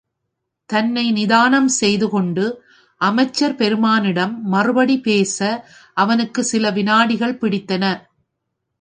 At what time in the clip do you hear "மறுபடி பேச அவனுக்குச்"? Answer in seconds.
4.43-6.45